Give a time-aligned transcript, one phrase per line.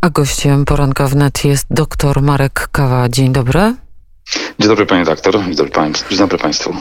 [0.00, 3.08] A gościem poranka wnet jest dr Marek Kawa.
[3.08, 3.74] Dzień dobry.
[4.58, 5.72] Dzień dobry panie doktor, dzień dobry,
[6.10, 6.74] dzień dobry państwu.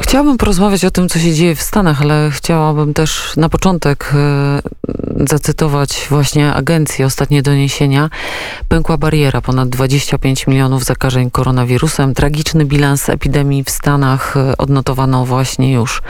[0.00, 5.26] Chciałabym porozmawiać o tym, co się dzieje w Stanach, ale chciałabym też na początek e,
[5.28, 8.10] zacytować właśnie agencję, ostatnie doniesienia.
[8.68, 12.14] Pękła bariera, ponad 25 milionów zakażeń koronawirusem.
[12.14, 16.02] Tragiczny bilans epidemii w Stanach e, odnotowano właśnie już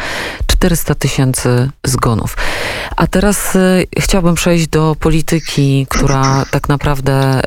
[0.47, 2.37] 400 tysięcy zgonów.
[2.97, 7.41] A teraz y, chciałabym przejść do polityki, która tak naprawdę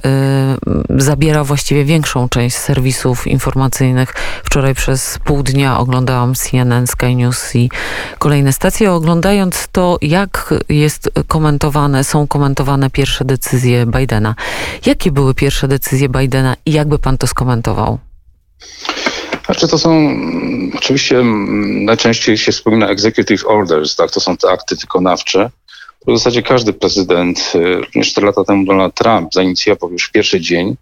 [0.89, 4.13] zabiera właściwie większą część serwisów informacyjnych.
[4.43, 7.69] Wczoraj przez pół dnia oglądałam CNN, Sky News i
[8.19, 8.91] kolejne stacje.
[8.91, 14.35] Oglądając to, jak jest komentowane, są komentowane pierwsze decyzje Bidena.
[14.85, 17.99] Jakie były pierwsze decyzje Bidena i jakby pan to skomentował?
[19.45, 24.49] Znaczy to są, mm, oczywiście mm, najczęściej się wspomina executive orders, tak, to są te
[24.49, 25.49] akty wykonawcze,
[26.07, 30.75] w zasadzie każdy prezydent, y, również 4 lata temu Donald Trump zainicjował już pierwszy dzień.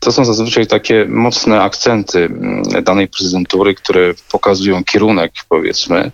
[0.00, 6.12] To są zazwyczaj takie mocne akcenty mm, danej prezydentury, które pokazują kierunek, powiedzmy.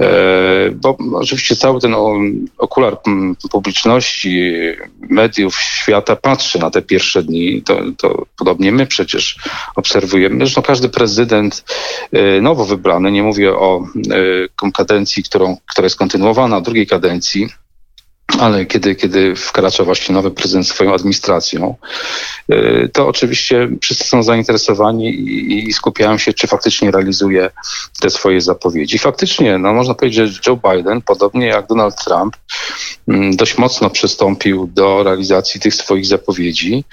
[0.00, 0.06] E,
[0.70, 1.94] bo oczywiście cały ten
[2.58, 4.52] okular mm, publiczności,
[5.00, 7.62] mediów świata patrzy na te pierwsze dni.
[7.62, 9.38] To, to podobnie my przecież
[9.76, 10.36] obserwujemy.
[10.38, 11.64] Zresztą każdy prezydent
[12.14, 17.48] y, nowo wybrany, nie mówię o y, kadencji, którą, która jest kontynuowana, drugiej kadencji,
[18.38, 21.76] ale kiedy, kiedy wkracza właśnie nowy prezydent swoją administracją,
[22.92, 27.50] to oczywiście wszyscy są zainteresowani i, i skupiają się, czy faktycznie realizuje
[28.00, 28.98] te swoje zapowiedzi.
[28.98, 32.36] Faktycznie, no można powiedzieć, że Joe Biden, podobnie jak Donald Trump,
[33.08, 36.84] mm, dość mocno przystąpił do realizacji tych swoich zapowiedzi.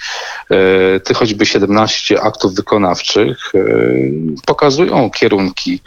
[0.96, 4.12] Y, Te choćby 17 aktów wykonawczych y,
[4.46, 5.80] pokazują kierunki,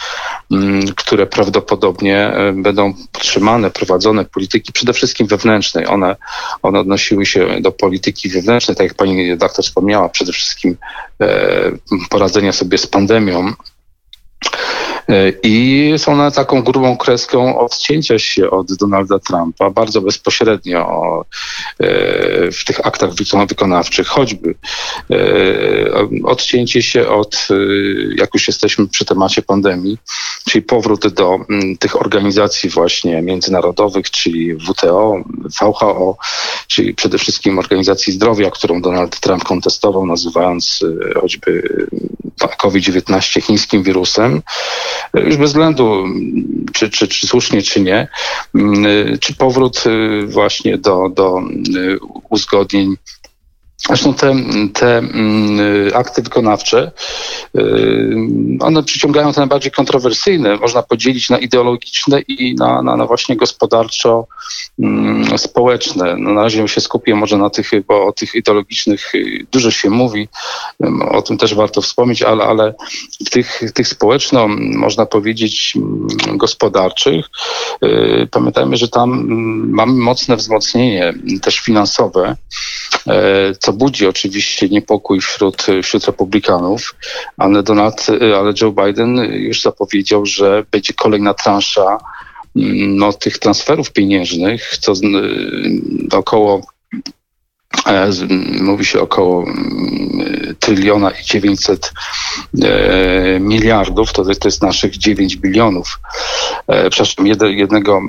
[0.52, 5.88] mm, które prawdopodobnie będą podtrzymane, prowadzone polityki przede wszystkim we wewnętrznej.
[5.88, 6.16] One,
[6.62, 10.78] one odnosiły się do polityki wewnętrznej, tak jak pani redaktor wspomniała, przede wszystkim
[11.22, 11.72] e,
[12.10, 13.54] poradzenia sobie z pandemią.
[15.10, 21.26] E, I są na taką grubą kreską odcięcia się od Donalda Trumpa bardzo bezpośrednio
[21.80, 21.86] e,
[22.52, 23.10] w tych aktach
[23.48, 24.56] wykonawczych, choćby
[26.24, 27.48] odcięcie się od,
[28.16, 29.98] jak już jesteśmy przy temacie pandemii,
[30.50, 31.38] czyli powrót do
[31.80, 35.24] tych organizacji właśnie międzynarodowych, czyli WTO,
[35.62, 36.18] VHO,
[36.68, 40.86] czyli przede wszystkim Organizacji Zdrowia, którą Donald Trump kontestował, nazywając
[41.22, 41.64] choćby
[42.58, 44.42] COVID-19 chińskim wirusem,
[45.14, 46.06] już bez względu,
[46.74, 48.08] czy, czy, czy słusznie, czy nie,
[49.20, 51.40] czy powrót y, właśnie do, do
[51.76, 51.98] y,
[52.30, 52.96] uzgodnień
[53.88, 54.36] Zresztą te,
[54.74, 56.92] te mm, akty wykonawcze,
[57.58, 58.16] y,
[58.60, 60.58] one przyciągają te najbardziej kontrowersyjne.
[60.58, 66.10] Można podzielić na ideologiczne i na, na, na właśnie gospodarczo-społeczne.
[66.10, 69.72] Mm, no na razie się skupię może na tych, bo o tych ideologicznych y, dużo
[69.72, 70.28] się mówi,
[71.12, 72.74] o tym też warto wspomnieć, ale, ale
[73.26, 76.08] w tych, tych społeczno, można powiedzieć, mm,
[76.38, 77.26] gospodarczych,
[77.84, 79.28] y, pamiętajmy, że tam
[79.70, 82.36] mamy mocne wzmocnienie też finansowe,
[83.60, 86.96] co co budzi oczywiście niepokój wśród, wśród republikanów,
[87.38, 91.98] ale, Donald, ale Joe Biden już zapowiedział, że będzie kolejna transza
[92.56, 94.94] mm, no, tych transferów pieniężnych, co
[96.12, 96.79] około E,
[98.62, 101.92] mówi się około mm, tryliona i 900
[102.64, 106.00] e, miliardów, to, to jest naszych 9 bilionów,
[106.68, 108.02] e, przepraszam, jednego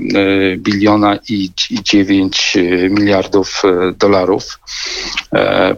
[0.56, 2.56] biliona i, i 9
[2.90, 3.62] miliardów
[3.98, 4.58] dolarów,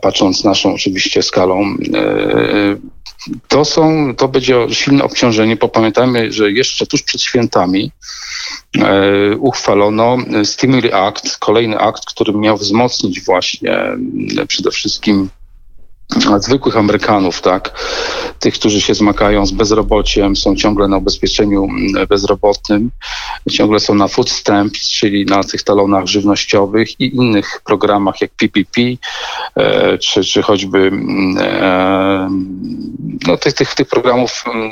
[0.01, 1.77] patrząc naszą oczywiście skalą
[3.49, 8.52] to są, to będzie silne obciążenie, bo pamiętajmy, że jeszcze tuż przed świętami e,
[9.39, 15.29] uchwalono Stimuli Act, kolejny akt, który miał wzmocnić właśnie e, przede wszystkim
[16.39, 17.81] zwykłych Amerykanów, tak,
[18.39, 22.91] tych, którzy się zmagają z bezrobociem, są ciągle na ubezpieczeniu mm, bezrobotnym,
[23.51, 24.43] ciągle są na food
[24.93, 28.81] czyli na tych talonach żywnościowych i innych programach jak PPP,
[29.57, 32.29] e, czy, czy choćby mm, e,
[33.27, 34.71] no, tych, tych, tych programów mm,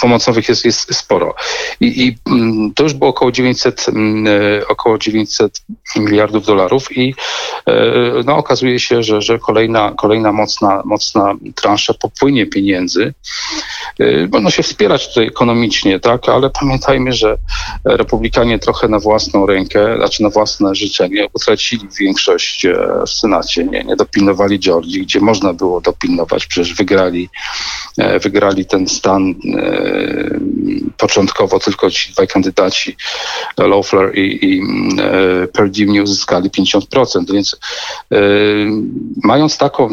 [0.00, 1.34] pomocowych jest, jest sporo.
[1.80, 2.16] I, I
[2.74, 5.62] to już było około 900, e, około 900
[5.96, 7.14] miliardów dolarów i
[8.24, 13.14] no, okazuje się, że, że kolejna, kolejna mocna, mocna transza popłynie pieniędzy.
[14.28, 17.36] Będą się wspierać tutaj ekonomicznie, tak, ale pamiętajmy, że
[17.84, 22.66] republikanie trochę na własną rękę, znaczy na własne życzenie utracili większość
[23.06, 27.28] w Senacie, nie, nie dopilnowali Georgii, gdzie można było dopilnować, przecież wygrali,
[28.22, 29.34] wygrali ten stan
[30.96, 32.96] początkowo tylko ci dwaj kandydaci,
[33.58, 34.62] Loeffler i, i
[35.00, 37.56] e, Perdue uzyskali 50%, więc
[38.12, 38.18] e,
[39.22, 39.88] mając taką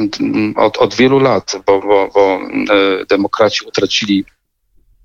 [0.65, 4.23] od, od wielu lat, bo, bo, bo e, demokraci utracili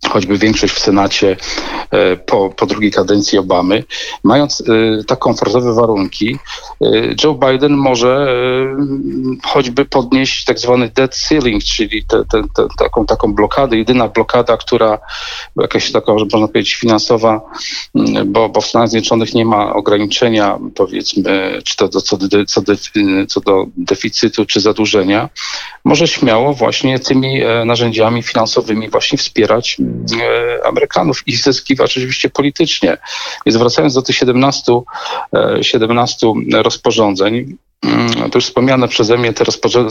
[0.08, 1.36] choćby większość w Senacie
[1.90, 3.84] e, po, po drugiej kadencji Obamy,
[4.24, 6.38] mając e, tak komfortowe warunki,
[6.82, 6.86] e,
[7.24, 8.10] Joe Biden może
[9.42, 14.56] choćby podnieść tak zwany debt ceiling, czyli te, te, te, taką, taką blokadę, jedyna blokada,
[14.56, 14.98] która
[15.56, 17.40] jakaś taka, można powiedzieć, finansowa,
[18.26, 22.62] bo, bo w Stanach Zjednoczonych nie ma ograniczenia, powiedzmy, czy to do, co, do, co,
[22.62, 22.72] do,
[23.28, 25.28] co do deficytu, czy zadłużenia,
[25.84, 29.76] może śmiało właśnie tymi narzędziami finansowymi właśnie wspierać
[30.64, 32.96] Amerykanów i zyskiwać oczywiście politycznie.
[33.46, 34.72] Więc wracając do tych 17,
[35.62, 37.56] 17 e, rozporządzeń,
[38.30, 39.44] to już wspomniane przeze mnie te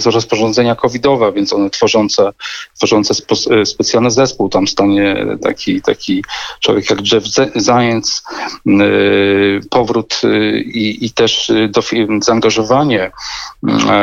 [0.05, 2.31] rozporządzenia covidowe, więc one tworzące,
[2.77, 6.23] tworzące spe, specjalny zespół, tam stanie taki, taki
[6.59, 7.23] człowiek jak Jeff
[7.55, 8.23] Zients,
[8.67, 11.81] y, powrót y, i, i też do,
[12.21, 13.11] zaangażowanie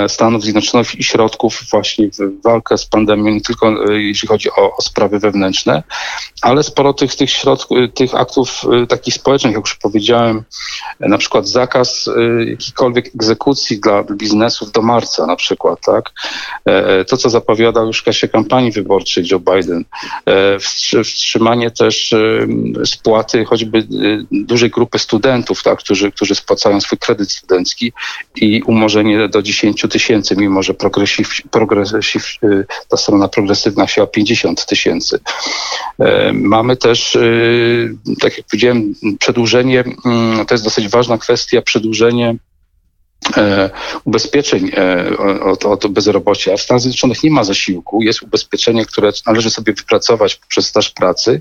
[0.04, 4.76] y, Stanów Zjednoczonych i środków właśnie w walkę z pandemią, nie tylko jeśli chodzi o,
[4.76, 5.82] o sprawy wewnętrzne,
[6.42, 10.44] ale sporo tych, tych środków, tych aktów takich społecznych, jak już powiedziałem,
[11.00, 12.10] na przykład zakaz
[12.46, 16.12] jakichkolwiek egzekucji dla biznesów do marca na przykład, tak?
[16.64, 19.84] E, to, co zapowiadał już w czasie kampanii wyborczej Joe Biden,
[20.26, 20.58] e,
[21.04, 22.46] wstrzymanie też e,
[22.86, 23.86] spłaty choćby
[24.30, 25.78] dużej grupy studentów, tak?
[25.78, 27.92] którzy, którzy spłacają swój kredyt studencki
[28.36, 32.24] i umorzenie do 10 tysięcy, mimo że progresiv, progresiv,
[32.88, 35.18] ta strona progresywna chciała 50 tysięcy.
[36.32, 37.18] Mamy też,
[38.20, 42.36] tak jak powiedziałem, przedłużenie, mm, to jest dosyć ważna kwestia, przedłużenie
[44.04, 46.56] ubezpieczeń e, od, od bezrobocia.
[46.56, 51.40] W Stanach Zjednoczonych nie ma zasiłku, jest ubezpieczenie, które należy sobie wypracować przez staż pracy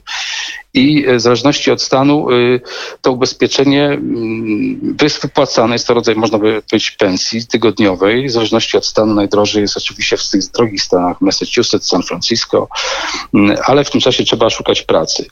[0.74, 2.28] i e, w zależności od stanu
[3.02, 8.28] to ubezpieczenie mm, jest wypłacane, jest to rodzaj, można by powiedzieć, pensji tygodniowej.
[8.28, 12.68] W zależności od stanu najdrożej jest oczywiście w tych drogich stanach Massachusetts, San Francisco,
[13.34, 15.26] mm, ale w tym czasie trzeba szukać pracy.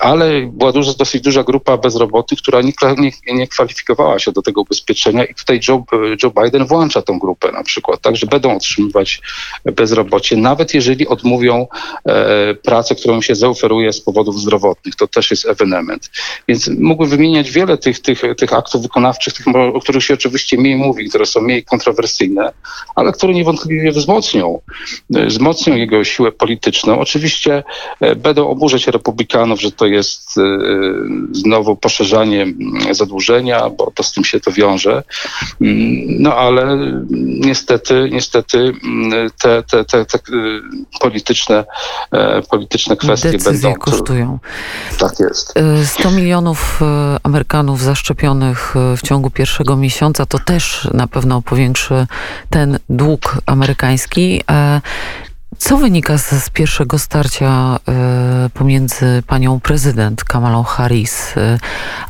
[0.00, 4.60] Ale była duża, dosyć duża grupa bezrobotnych, która nie, nie, nie kwalifikowała się do tego
[4.60, 5.84] ubezpieczenia i tutaj Joe,
[6.22, 9.20] Joe Biden włącza tą grupę na przykład, tak, że będą otrzymywać
[9.64, 11.66] bezrobocie, nawet jeżeli odmówią
[12.04, 14.94] e, pracę, którą się zaoferuje z powodów zdrowotnych.
[14.94, 16.10] To też jest ewenement.
[16.48, 20.76] Więc mógłbym wymieniać wiele tych, tych, tych aktów wykonawczych, tych, o których się oczywiście mniej
[20.76, 22.52] mówi, które są mniej kontrowersyjne,
[22.94, 24.60] ale które niewątpliwie wzmocnią,
[25.14, 27.00] e, wzmocnią jego siłę polityczną.
[27.00, 27.62] Oczywiście
[28.00, 29.23] e, będą oburzać republikanów,
[29.56, 30.42] że to jest e,
[31.32, 32.46] znowu poszerzanie
[32.90, 35.02] zadłużenia, bo to z tym się to wiąże.
[36.18, 36.78] No ale
[37.40, 40.60] niestety, niestety mm, te, te, te, te y,
[41.00, 41.64] polityczne,
[42.12, 43.78] e, polityczne kwestie Decyzje będą...
[43.78, 44.38] kosztują.
[44.98, 45.54] Tak jest.
[45.84, 46.84] 100 y, milionów y,
[47.22, 52.06] Amerykanów zaszczepionych w ciągu pierwszego miesiąca to też na pewno powiększy
[52.50, 54.42] ten dług amerykański.
[55.58, 57.78] Co wynika z, z pierwszego starcia
[58.46, 61.58] y, pomiędzy panią prezydent Kamalą Harris y,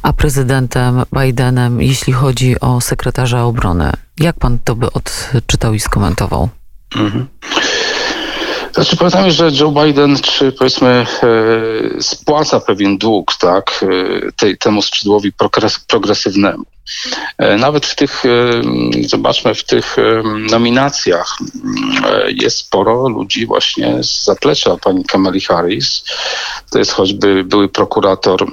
[0.02, 3.92] a prezydentem Bidenem, jeśli chodzi o sekretarza obrony?
[4.20, 6.48] Jak pan to by odczytał i skomentował?
[6.96, 7.26] Mhm.
[8.72, 11.06] Znaczy pamiętajmy, że Joe Biden, czy powiedzmy e,
[12.02, 13.84] spłaca pewien dług, tak,
[14.36, 16.64] tej, temu skrzydłowi progres, progresywnemu.
[17.38, 18.28] E, nawet w tych, e,
[19.08, 21.38] zobaczmy, w tych e, nominacjach
[22.28, 26.04] jest sporo ludzi właśnie z zaplecza pani Kamali Harris.
[26.70, 28.46] To jest choćby były prokurator,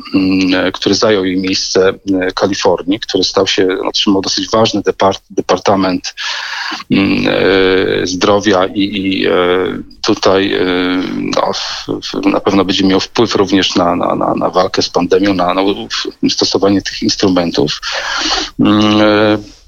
[0.74, 1.94] który zajął jej miejsce
[2.36, 6.16] Kalifornii, który stał się, otrzymał dosyć ważny depart, departament
[8.04, 9.28] zdrowia i, i
[10.02, 10.56] tutaj
[11.16, 11.52] no,
[12.32, 15.62] na pewno będzie miał wpływ również na, na, na, na walkę z pandemią, na, na
[16.30, 17.82] stosowanie tych instrumentów.
[18.60, 19.61] Mm,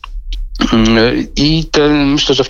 [1.35, 2.43] i ten, myślę, że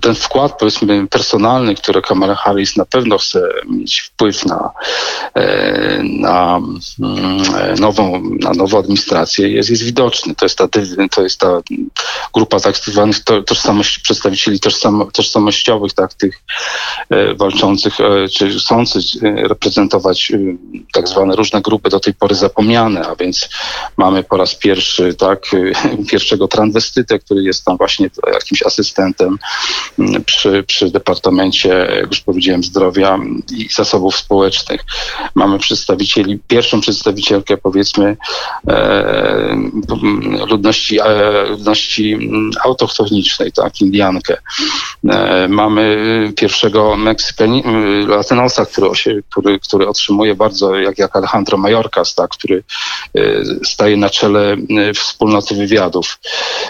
[0.00, 4.70] ten wkład, powiedzmy, personalny, który Kamala Harris na pewno chce mieć wpływ na,
[5.34, 6.60] e, na,
[7.00, 7.42] mm,
[7.80, 10.34] nową, na nową administrację, jest, jest widoczny.
[10.34, 10.68] To jest ta,
[11.10, 11.60] to jest ta
[12.34, 13.16] grupa tak zwanych
[13.46, 16.42] tożsamości, przedstawicieli tożsam, tożsamościowych, tak, tych
[17.10, 20.32] e, walczących, e, czy chcących reprezentować
[20.92, 23.48] tak zwane różne grupy do tej pory zapomniane, a więc
[23.96, 25.46] mamy po raz pierwszy, tak,
[26.10, 29.38] pierwszego transwestytę, który jest tam właśnie jakimś asystentem
[29.98, 33.18] mm, przy, przy Departamencie, jak już powiedziałem, zdrowia
[33.52, 34.80] i zasobów społecznych.
[35.34, 38.16] Mamy przedstawicieli, pierwszą przedstawicielkę powiedzmy
[38.68, 39.56] e,
[40.48, 42.18] ludności, e, ludności
[42.64, 44.36] autochtonicznej, tak, Indiankę.
[45.08, 45.84] E, mamy
[46.36, 47.62] pierwszego Meksykani,
[48.06, 52.64] Latynosa, który, który, który otrzymuje bardzo, jak, jak Alejandro Mayorkas, tak, który
[53.14, 53.20] e,
[53.64, 56.18] staje na czele e, wspólnoty wywiadów.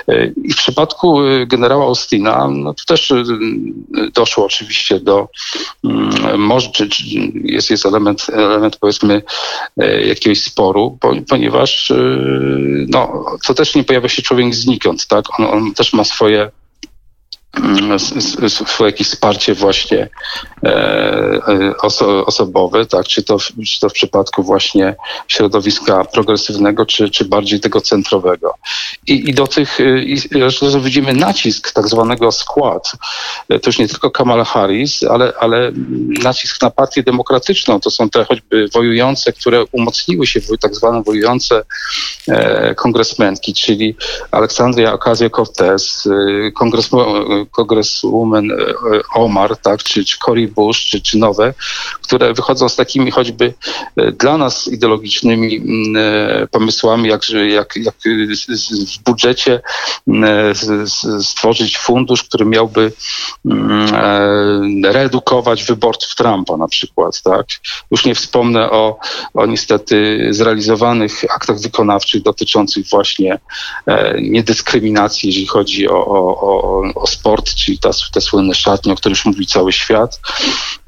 [0.08, 3.12] E, I w przypadku generała Austina, no to też
[4.14, 5.28] doszło oczywiście do,
[5.84, 6.70] mm, może,
[7.44, 9.22] jest, jest element, element powiedzmy
[10.06, 11.92] jakiegoś sporu, ponieważ
[12.88, 15.40] no, to też nie pojawia się człowiek znikąd, tak?
[15.40, 16.50] On, on też ma swoje
[18.80, 20.08] jakieś wsparcie właśnie
[20.64, 24.94] e, e, oso, osobowe, tak, czy to, czy to w przypadku właśnie
[25.28, 28.54] środowiska progresywnego, czy, czy bardziej tego centrowego.
[29.06, 32.92] I, i do tych, e, że widzimy nacisk tak zwanego skład,
[33.48, 35.72] to już nie tylko Kamala Harris, ale, ale
[36.22, 41.02] nacisk na partię demokratyczną, to są te choćby wojujące, które umocniły się w tak zwane
[41.02, 41.62] wojujące
[42.76, 43.96] kongresmenki, czyli
[44.30, 46.08] Aleksandria Ocasio-Cortez,
[46.54, 47.04] kongresmen
[47.50, 48.54] Congresswoman e,
[49.14, 51.54] Omar, tak, czy, czy Cory Bush, czy, czy nowe,
[52.02, 53.54] które wychodzą z takimi choćby
[53.96, 57.94] e, dla nas ideologicznymi mm, e, pomysłami, jak, jak, jak
[58.98, 59.60] w budżecie
[60.08, 60.54] mm,
[61.22, 62.92] stworzyć fundusz, który miałby
[63.46, 67.22] mm, redukować wyborców Trumpa na przykład.
[67.22, 67.46] Tak?
[67.90, 68.98] Już nie wspomnę o,
[69.34, 73.38] o niestety zrealizowanych aktach wykonawczych dotyczących właśnie
[74.20, 79.24] niedyskryminacji, jeżeli chodzi o, o, o, o sport czyli ta, te słynne szatnie, o których
[79.24, 80.20] mówi cały świat,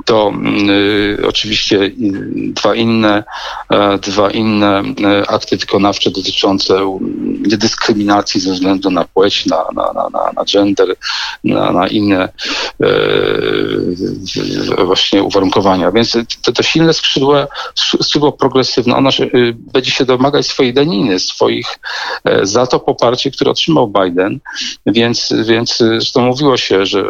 [0.06, 0.32] to
[0.68, 1.90] y, oczywiście
[2.36, 3.24] dwa inne,
[3.70, 6.98] e, dwa inne e, akty wykonawcze dotyczące
[7.46, 10.96] niedyskryminacji ze względu na płeć, na, na, na, na gender,
[11.44, 12.28] na, na inne
[12.80, 12.88] e,
[14.84, 15.92] właśnie uwarunkowania.
[15.92, 17.46] Więc to, to silne skrzydło,
[18.02, 19.30] skrzydło progresywne, ono się,
[19.72, 21.78] będzie się domagać swojej daniny, swoich
[22.42, 24.40] za to poparcie, które otrzymał Biden,
[24.86, 27.04] więc, więc zresztą mówiło się, że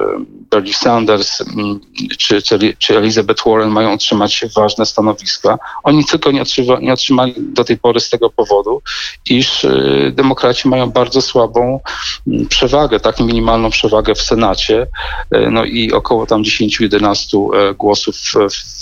[0.50, 1.80] Bernie Sanders mm,
[2.18, 5.58] czy, czy, czy Elizabeth Warren mają otrzymać ważne stanowiska.
[5.82, 8.82] Oni tylko nie, otrzyma, nie otrzymali do tej pory z tego powodu,
[9.30, 11.80] iż y, demokraci mają bardzo słabą
[12.26, 14.86] mm, przewagę, tak minimalną przewagę w Senacie,
[15.34, 18.34] y, no i około tam 10-11 y, głosów w,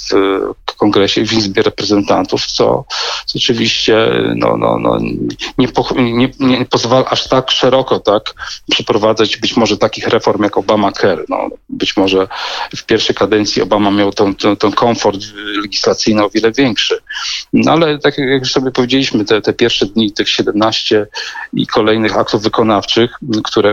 [0.08, 2.84] w kongresie, w Izbie Reprezentantów, co,
[3.26, 3.96] co oczywiście
[4.36, 4.98] no, no, no,
[5.58, 8.34] nie, po, nie, nie pozwala aż tak szeroko tak
[8.70, 11.24] przeprowadzać być może takich reform jak Obamacare.
[11.28, 12.28] No, być może
[12.76, 15.20] w pierwszej kadencji Obama miał ten, ten, ten komfort
[15.62, 16.98] legislacyjny o wiele większy.
[17.52, 21.06] No ale tak jak już sobie powiedzieliśmy, te, te pierwsze dni, tych 17
[21.52, 23.72] i kolejnych aktów wykonawczych, które,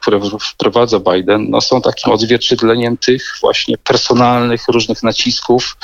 [0.00, 5.76] które wprowadza Biden, no są takim odzwierciedleniem tych właśnie personalnych różnych nacisków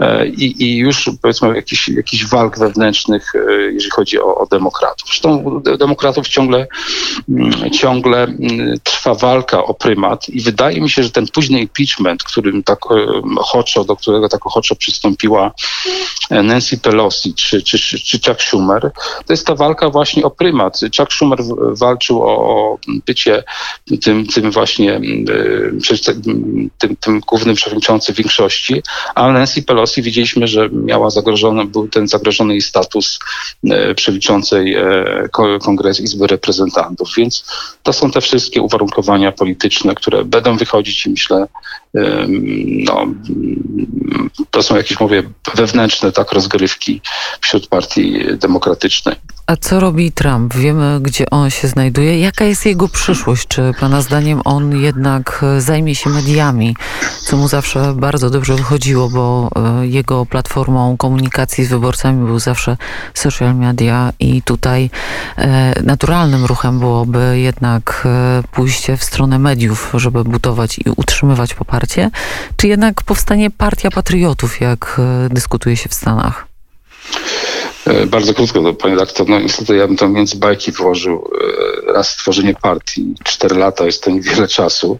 [0.00, 5.08] e, i, i już powiedzmy jakichś, jakichś walk wewnętrznych, e, jeżeli chodzi o, o demokratów.
[5.08, 6.66] Zresztą demokratów ciągle,
[7.28, 12.22] mm, ciągle mm, trwa walka o prymat i wydaje mi się, że ten późny impeachment,
[12.22, 15.52] którym tak e, ochoczo, do którego tak ochoczo przystąpiła
[16.30, 18.90] e, Nancy Pelosi czy, czy, czy Chuck Schumer,
[19.26, 20.80] to jest ta walka właśnie o prymat.
[20.96, 21.38] Chuck Schumer
[21.72, 23.44] walczył o bycie
[24.04, 25.00] tym, tym właśnie e,
[26.78, 28.82] tym, tym głównym przewodniczącym większości,
[29.14, 33.18] a Nancy Pelosi widzieliśmy, że miała zagrożony, był ten zagrożony jej status
[33.96, 34.76] przewodniczącej
[35.62, 37.08] Kongresu Izby Reprezentantów.
[37.16, 37.44] Więc
[37.82, 41.46] to są te wszystkie uwarunkowania polityczne, które będą wychodzić i myślę,
[42.84, 43.06] no,
[44.50, 45.22] to są jakieś, mówię,
[45.54, 47.00] wewnętrzne tak rozgrywki
[47.40, 49.16] wśród partii demokratycznej.
[49.46, 50.54] A co robi Trump?
[50.54, 52.20] Wiemy, gdzie on się znajduje.
[52.20, 53.48] Jaka jest jego przyszłość?
[53.48, 56.76] Czy Pana zdaniem on jednak zajmie się mediami,
[57.24, 62.76] co mu zawsze bardzo dobrze wychodziło, bo e, jego platformą komunikacji z wyborcami był zawsze
[63.14, 64.90] social media i tutaj
[65.36, 72.10] e, naturalnym ruchem byłoby jednak e, pójście w stronę mediów, żeby budować i utrzymywać poparcie,
[72.56, 76.46] czy jednak powstanie partia patriotów, jak dyskutuje się w Stanach?
[77.88, 81.30] E, bardzo krótko, to, panie doktor, no niestety ja bym to między bajki włożył
[81.88, 84.98] e, raz stworzenie partii, cztery lata jest to niewiele czasu.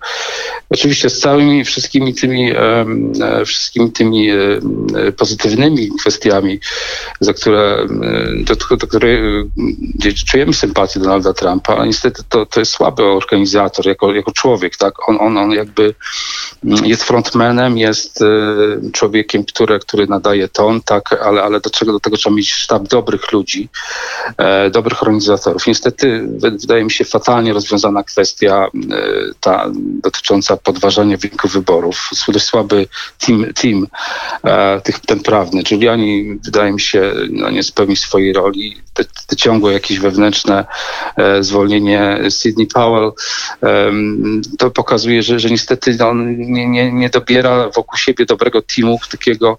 [0.71, 4.29] Oczywiście z całymi wszystkimi tymi, e, wszystkimi tymi
[5.17, 6.61] pozytywnymi kwestiami,
[7.21, 7.87] za które,
[8.45, 9.21] do, do której
[10.27, 15.09] czujemy sympatię Donalda Trumpa, ale niestety to, to jest słaby organizator jako, jako człowiek, tak?
[15.09, 15.95] On, on, on jakby
[16.63, 18.25] jest frontmanem, jest
[18.93, 22.78] człowiekiem, który, który nadaje ton, tak, ale, ale do czego do tego trzeba mieć sztab
[22.85, 23.69] dobrych ludzi,
[24.39, 25.67] e, dobrych organizatorów.
[25.67, 26.29] Niestety
[26.61, 28.71] wydaje mi się fatalnie rozwiązana kwestia e,
[29.41, 29.71] ta
[30.03, 32.11] dotycząca podważania wyników wyborów.
[32.29, 32.87] Dość słaby
[33.27, 33.87] team, team
[34.45, 35.63] e, tych, ten prawny.
[35.63, 38.77] Giuliani wydaje mi się no, nie spełni swojej roli.
[38.95, 40.67] Te, te ciągłe jakieś wewnętrzne
[41.17, 43.13] e, zwolnienie Sidney Powell
[44.59, 49.59] to pokazuje, że, że niestety no, nie, nie, nie dobiera wokół siebie dobrego teamu, takiego,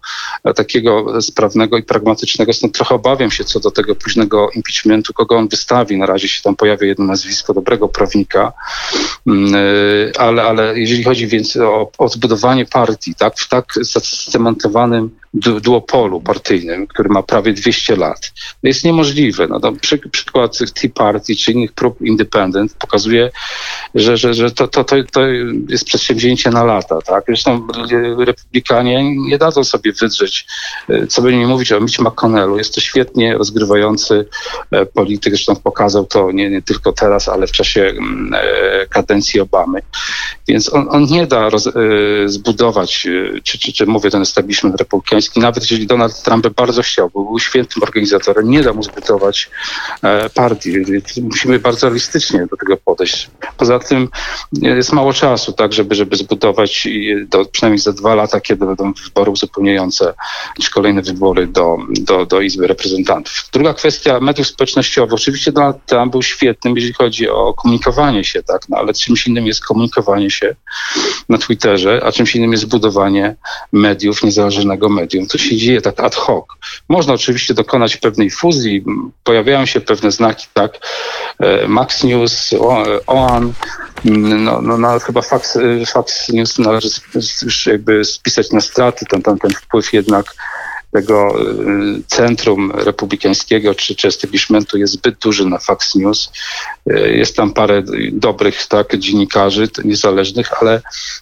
[0.55, 2.53] takiego sprawnego i pragmatycznego.
[2.53, 5.97] Stąd trochę obawiam się co do tego późnego impeachmentu, kogo on wystawi.
[5.97, 8.53] Na razie się tam pojawia jedno nazwisko dobrego prawnika,
[9.27, 15.09] mm, y, ale, ale jeżeli chodzi więc o, o zbudowanie partii, tak, w tak zacementowanym
[15.33, 18.31] duopolu partyjnym, który ma prawie 200 lat,
[18.63, 19.47] jest niemożliwe.
[19.47, 23.31] No, to przy, przykład Tea Party czy innych prób independent pokazuje,
[23.95, 25.21] że, że, że to, to, to, to
[25.69, 27.01] jest przedsięwzięcie na lata.
[27.01, 27.23] Tak?
[27.27, 27.67] Zresztą
[28.19, 30.47] republikanie nie dadzą sobie wydrzeć,
[30.89, 32.57] e, co by nie mówić o Mitch McConnellu.
[32.57, 34.25] Jest to świetnie rozgrywający
[34.71, 39.39] e, polityk, zresztą pokazał to nie, nie tylko teraz, ale w czasie mm, e, kadencji
[39.39, 39.81] Obamy.
[40.47, 41.69] Więc on, on nie da roz,
[42.25, 43.07] zbudować,
[43.43, 47.23] czy, czy, czy mówię ten establishment republikański, amerykański, nawet jeżeli Donald Trump bardzo chciał, bo
[47.23, 49.49] był świętym organizatorem, nie da mu zbytować
[50.03, 50.69] e, partii.
[51.21, 53.29] Musimy bardzo realistycznie do tego podejść.
[53.57, 54.09] Poza tym
[54.63, 56.87] e, jest mało czasu, tak, żeby, żeby zbudować
[57.27, 60.13] do, przynajmniej za dwa lata, kiedy będą wybory uzupełniające,
[60.61, 63.49] czy kolejne wybory do, do, do Izby Reprezentantów.
[63.53, 65.13] Druga kwestia mediów społecznościowych.
[65.13, 69.47] Oczywiście Donald Trump był świetnym, jeżeli chodzi o komunikowanie się, tak, no, ale czymś innym
[69.47, 70.55] jest komunikowanie się
[71.29, 73.35] na Twitterze, a czymś innym jest budowanie
[73.71, 75.39] mediów, niezależnego medium medium.
[75.39, 76.45] Się dzieje tak ad hoc.
[76.89, 78.83] Można oczywiście dokonać pewnej fuzji,
[79.23, 80.79] pojawiają się pewne znaki, tak,
[81.39, 82.53] e, Max News,
[83.07, 83.53] OAN,
[84.05, 86.89] no, no, no chyba Fox, Fox News należy
[87.41, 90.35] już jakby spisać na straty, ten, ten, ten wpływ jednak
[90.91, 96.31] tego y, centrum republikańskiego czy, czy establishmentu jest zbyt duży na Fox News.
[96.91, 100.81] Y, jest tam parę dobrych tak, dziennikarzy niezależnych, ale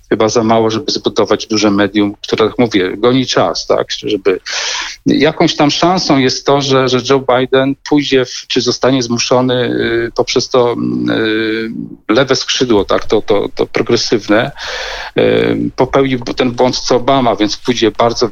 [0.09, 4.39] chyba za mało, żeby zbudować duże medium, które, jak mówię, goni czas, tak, żeby
[5.05, 10.11] jakąś tam szansą jest to, że, że Joe Biden pójdzie, w, czy zostanie zmuszony y,
[10.15, 10.75] poprzez to
[12.09, 14.51] lewe skrzydło, tak, to, to, to progresywne,
[15.75, 18.31] popełnił ten błąd co Obama, więc pójdzie bardzo w,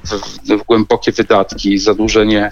[0.60, 2.50] w głębokie wydarzenia wydatki, zadłużenie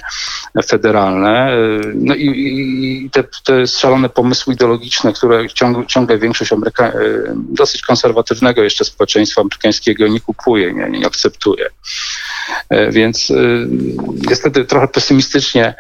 [0.65, 1.51] federalne.
[1.95, 6.93] No i, i te, te szalone pomysły ideologiczne, które ciągle, ciągle większość Ameryka, e,
[7.35, 11.65] dosyć konserwatywnego jeszcze społeczeństwa amerykańskiego nie kupuje, nie, nie akceptuje.
[12.69, 13.35] E, więc e,
[14.29, 15.75] niestety trochę pesymistycznie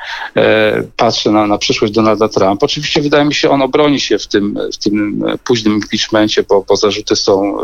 [0.97, 2.65] patrzę na, na przyszłość Donalda Trumpa.
[2.65, 6.75] Oczywiście wydaje mi się, on obroni się w tym, w tym późnym impeachmencie, bo, bo
[6.75, 7.57] zarzuty są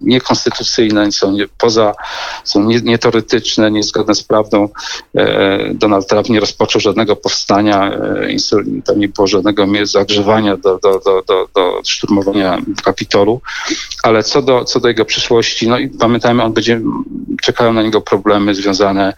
[0.00, 1.94] niekonstytucyjne, są nie, poza,
[2.44, 4.68] są nieteoretyczne, niezgodne z prawem prawdą
[5.16, 11.00] e, Donald Trump nie rozpoczął żadnego powstania, e, tam nie było żadnego zagrzewania do, do,
[11.04, 13.40] do, do, do szturmowania Kapitolu,
[14.02, 16.80] ale co do, co do jego przyszłości, no i pamiętajmy, on będzie,
[17.42, 19.14] czekają na niego problemy związane,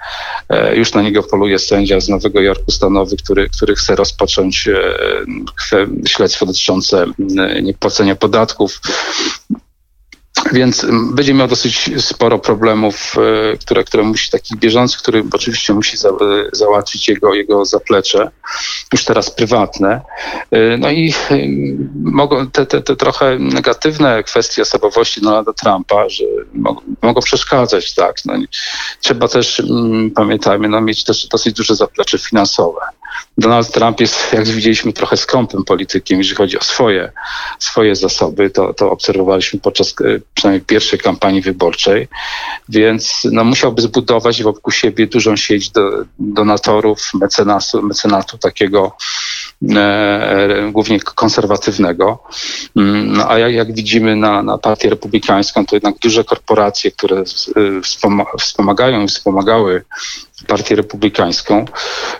[0.48, 4.68] e, już na niego poluje sędzia z Nowego Jorku stanowy, który, który chce rozpocząć
[6.06, 7.06] śledztwo dotyczące
[7.62, 8.80] niepłacenia podatków.
[10.52, 13.16] Więc mm, będzie miał dosyć sporo problemów,
[13.52, 16.12] e, które, które musi, takich bieżących, który oczywiście musi za, e,
[16.52, 18.30] załatwić jego, jego zaplecze,
[18.92, 20.00] już teraz prywatne.
[20.50, 21.14] E, no i
[21.94, 28.16] mogą te, te, te trochę negatywne kwestie osobowości Donalda Trumpa, że mogą, mogą przeszkadzać, tak.
[28.24, 28.34] No,
[29.00, 32.80] trzeba też, mm, pamiętajmy, no, mieć też dosyć duże zaplecze finansowe.
[33.38, 37.12] Donald Trump jest, jak widzieliśmy, trochę skąpym politykiem, jeżeli chodzi o swoje,
[37.58, 38.50] swoje zasoby.
[38.50, 39.94] To, to obserwowaliśmy podczas
[40.34, 42.08] przynajmniej pierwszej kampanii wyborczej,
[42.68, 48.96] więc no, musiałby zbudować wokół siebie dużą sieć do, donatorów, mecenasu, mecenatu takiego
[49.70, 52.18] e, e głównie konserwatywnego.
[52.76, 57.20] Mm, no, a jak, jak widzimy na, na partię republikańską, to jednak duże korporacje, które
[57.20, 57.24] e,
[58.38, 59.84] wspomagają i wspomagały
[60.44, 61.64] partię republikańską,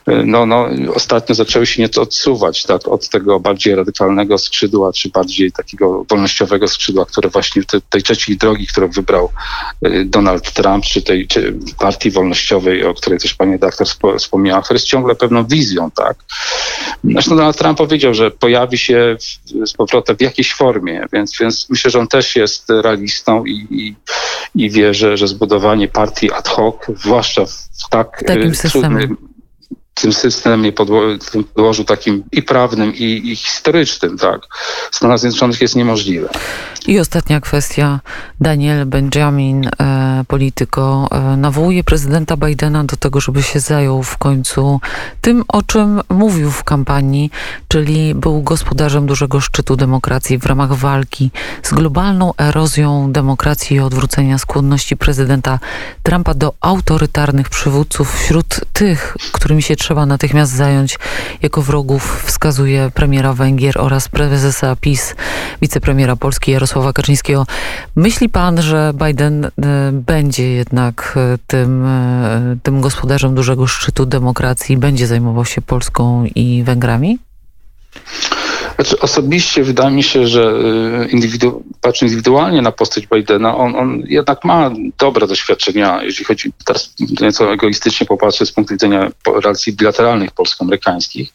[0.07, 5.53] no, no, ostatnio zaczęły się nieco odsuwać tak, od tego bardziej radykalnego skrzydła, czy bardziej
[5.53, 9.31] takiego wolnościowego skrzydła, które właśnie te, tej trzeciej drogi, którą wybrał
[9.87, 13.87] y, Donald Trump, czy tej czy partii wolnościowej, o której też pani redaktor
[14.19, 16.17] wspomniała, która jest ciągle pewną wizją, tak.
[17.05, 19.17] Zresztą Donald Trump powiedział, że pojawi się
[19.67, 23.95] z powrotem w jakiejś formie, więc, więc myślę, że on też jest realistą i, i,
[24.55, 29.09] i wie, że, że zbudowanie partii ad hoc, zwłaszcza w tak takim systemie
[29.95, 30.73] tym systemie,
[31.33, 34.41] tym podłożu takim i prawnym, i, i historycznym, tak,
[34.91, 36.29] w Stanach Zjednoczonych jest niemożliwe.
[36.87, 38.01] I ostatnia kwestia.
[38.41, 44.81] Daniel Benjamin, e, polityko, e, nawołuje prezydenta Bidena do tego, żeby się zajął w końcu
[45.21, 47.31] tym, o czym mówił w kampanii,
[47.69, 51.31] czyli był gospodarzem dużego szczytu demokracji w ramach walki
[51.63, 55.59] z globalną erozją demokracji i odwrócenia skłonności prezydenta
[56.03, 58.15] Trumpa do autorytarnych przywódców.
[58.15, 60.99] Wśród tych, którymi się trzeba natychmiast zająć
[61.43, 65.15] jako wrogów, wskazuje premiera Węgier oraz prezesa PiS,
[65.63, 67.47] wicepremiera Polski Jarosława Kaczyńskiego.
[67.97, 69.51] Myśli pan, że Biden e,
[69.93, 76.63] będzie jednak e, tym, e, tym gospodarzem dużego szczytu demokracji, będzie zajmował się Polską i
[76.63, 77.19] Węgrami?
[78.77, 80.43] Znaczy, osobiście wydaje mi się, że
[81.03, 86.53] y, indywidu patrząc indywidualnie na postać Bidena, on, on jednak ma dobre doświadczenia, jeśli chodzi,
[86.67, 91.29] teraz nieco egoistycznie popatrzę z punktu widzenia relacji bilateralnych polsko-amerykańskich,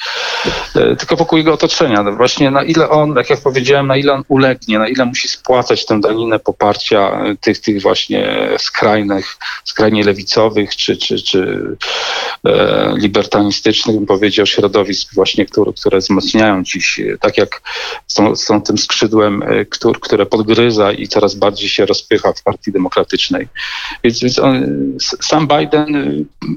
[0.75, 2.03] y, tylko wokół jego otoczenia.
[2.03, 5.27] No właśnie na ile on, jak ja powiedziałem, na ile on ulegnie, na ile musi
[5.27, 11.67] spłacać tę daninę poparcia tych, tych właśnie skrajnych, skrajnie lewicowych czy, czy, czy
[12.45, 17.61] e, libertanistycznych, bym powiedział, środowisk właśnie, które, które wzmacniają dziś tak tak jak
[18.07, 22.71] są, są tym skrzydłem, e, który, które podgryza i coraz bardziej się rozpycha w Partii
[22.71, 23.47] Demokratycznej.
[24.03, 24.63] Więc, więc on,
[25.21, 26.11] sam Biden e,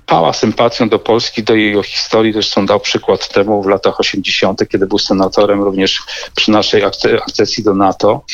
[0.07, 2.33] pała sympatią do Polski, do jej historii.
[2.33, 6.03] Zresztą dał przykład temu w latach 80., kiedy był senatorem również
[6.37, 8.25] przy naszej akcesji do NATO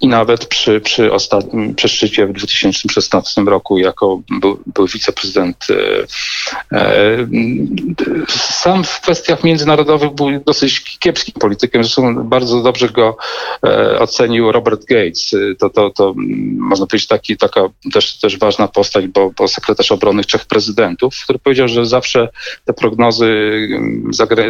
[0.00, 5.66] i nawet przy, przy, ostatnim, przy szczycie w 2016 roku jako był, był wiceprezydent.
[6.72, 7.26] E,
[8.28, 11.84] sam w kwestiach międzynarodowych był dosyć kiepskim politykiem.
[11.84, 13.16] Zresztą bardzo dobrze go
[13.66, 15.30] e, ocenił Robert Gates.
[15.58, 16.14] To, to, to
[16.58, 17.60] można powiedzieć taki, taka
[17.92, 22.28] też, też ważna postać, bo, bo sekretarz obrony trzech prezydentów, który powiedział, że zawsze
[22.64, 23.28] te prognozy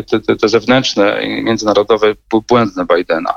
[0.06, 3.34] te, te, te zewnętrzne, międzynarodowe były błędne Bidena.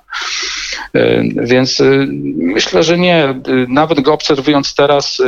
[0.94, 2.01] E, więc e,
[2.36, 3.42] myślę, że nie.
[3.68, 5.22] Nawet go obserwując teraz,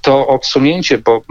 [0.00, 1.22] to odsunięcie, bo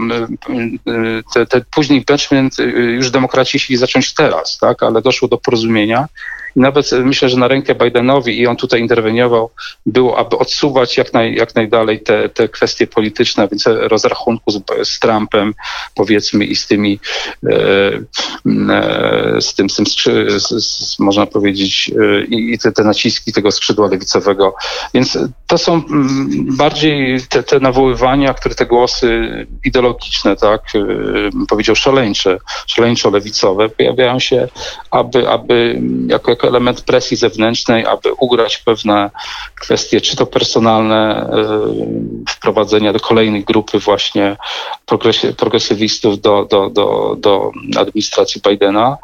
[1.34, 2.56] te, te później impeachment
[2.96, 6.08] już demokraci chcieli zacząć teraz, tak, ale doszło do porozumienia
[6.56, 9.50] nawet myślę, że na rękę Bidenowi i on tutaj interweniował,
[9.86, 14.98] było, aby odsuwać jak, naj, jak najdalej te, te kwestie polityczne, więc rozrachunku z, z
[14.98, 15.54] Trumpem,
[15.94, 17.00] powiedzmy, i z tymi,
[17.46, 17.52] e,
[18.70, 23.50] e, z tym, z tym z, z, można powiedzieć, e, i te, te naciski tego
[23.50, 24.54] skrzydła lewicowego.
[24.94, 30.62] Więc to są mm, bardziej te, te nawoływania, które te głosy ideologiczne, tak,
[31.48, 34.48] powiedział szaleńcze, szaleńczo-lewicowe, pojawiają się,
[34.90, 39.10] aby, aby jako, jako element presji zewnętrznej, aby ugrać pewne
[39.60, 41.30] kwestie, czy to personalne,
[42.26, 44.36] y, wprowadzenia do kolejnej grupy właśnie
[45.36, 48.96] progresywistów do, do, do, do administracji Bidena,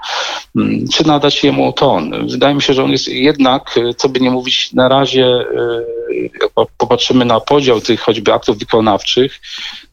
[0.56, 2.28] mm, czy nadać jemu ton.
[2.28, 6.01] Wydaje mi się, że on jest jednak, y, co by nie mówić, na razie, y,
[6.14, 9.40] jak popatrzymy na podział tych choćby aktów wykonawczych,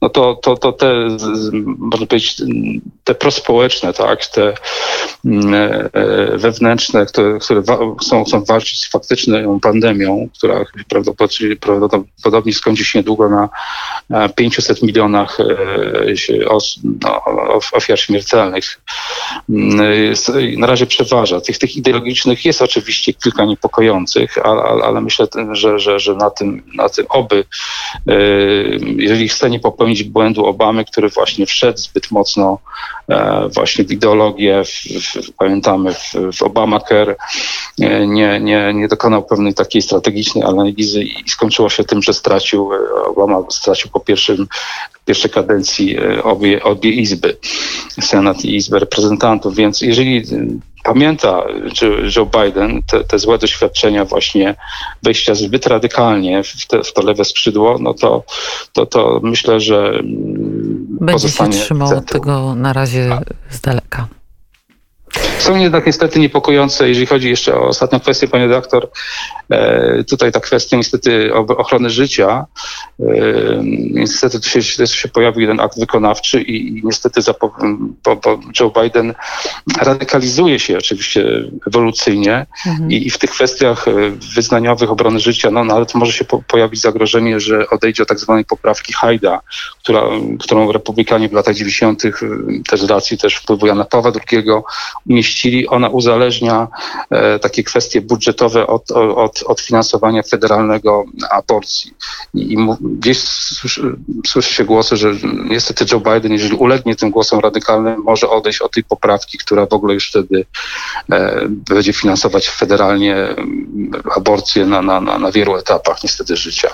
[0.02, 0.94] no to, to, to te,
[1.78, 2.42] można powiedzieć,
[3.04, 4.54] te prospołeczne, tak, te
[5.26, 7.62] mm, e, e, wewnętrzne, które, które
[8.02, 13.30] chcą, chcą walczyć z faktyczną pandemią, która prawdopodobnie, prawdopodobnie skończy się niedługo
[14.10, 15.46] na 500 milionach e,
[16.84, 17.24] no,
[17.72, 18.82] ofiar śmiertelnych.
[19.50, 20.14] Mm,
[20.58, 21.42] na razie przeważa.
[21.42, 26.64] Tych, tych ideologicznych jest oczywiście kilka niepokojących, ale, ale myślę, że, że, że na, tym,
[26.76, 27.46] na tym oby,
[28.98, 32.60] jeżeli chce nie popełnić popełnić błędu Obamy, który właśnie wszedł zbyt mocno
[33.10, 37.16] e, właśnie w ideologię, w, w, pamiętamy w, w Obamacare,
[37.82, 42.74] e, nie, nie, nie dokonał pewnej takiej strategicznej analizy i skończyło się tym, że stracił,
[42.74, 44.48] e, Obama stracił po pierwszym
[45.10, 47.38] pierwszej kadencji obie, obie izby,
[48.02, 50.24] Senat i Izbę Reprezentantów, więc jeżeli
[50.84, 51.44] pamięta
[52.16, 54.56] Joe Biden te, te, złe doświadczenia właśnie
[55.04, 58.24] wejścia zbyt radykalnie w, te, w to lewe skrzydło, no to,
[58.74, 63.20] to, to myślę, że mm, będzie się trzymał tego na razie
[63.50, 64.08] z daleka.
[65.40, 68.90] Są jednak niestety niepokojące, jeżeli chodzi jeszcze o ostatnią kwestię, panie doktor,
[69.50, 72.46] e, tutaj ta kwestia niestety ochrony życia.
[73.00, 73.04] E,
[73.92, 77.22] niestety tu się, tu się pojawił jeden akt wykonawczy i, niestety
[78.60, 79.14] Joe Biden
[79.82, 81.26] radykalizuje się oczywiście
[81.68, 82.92] ewolucyjnie mhm.
[82.92, 83.92] i, w tych kwestiach e,
[84.36, 88.46] wyznaniowych obrony życia, no nawet może się po, pojawić zagrożenie, że odejdzie od tak zwanej
[88.46, 89.40] poprawki Hajda,
[89.84, 90.04] która,
[90.40, 92.04] którą republikanie w latach 90.
[92.70, 94.44] też z racji też wpływu Jana Pawła II
[95.08, 96.68] umieścili ona uzależnia
[97.10, 101.94] e, takie kwestie budżetowe od, od, od finansowania federalnego aborcji.
[102.34, 103.96] I, i gdzieś słyszy,
[104.28, 105.12] słyszy się głosy, że
[105.50, 109.74] niestety Joe Biden, jeżeli ulegnie tym głosom radykalnym, może odejść od tej poprawki, która w
[109.74, 110.46] ogóle już wtedy
[111.12, 113.16] e, będzie finansować federalnie
[114.16, 116.70] aborcję na, na, na, na wielu etapach niestety życia.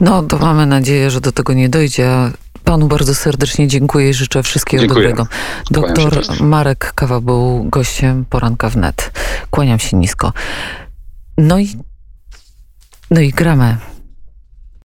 [0.00, 2.30] No to mamy nadzieję, że do tego nie dojdzie.
[2.66, 5.08] Panu bardzo serdecznie dziękuję i życzę wszystkiego Dziękuję.
[5.08, 5.28] dobrego.
[5.70, 9.10] Doktor Marek Kawa był gościem poranka wnet.
[9.50, 10.32] Kłaniam się nisko.
[11.38, 11.68] No i,
[13.10, 13.76] no i gramy.